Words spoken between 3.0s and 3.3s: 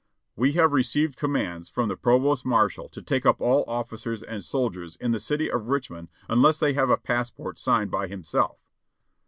take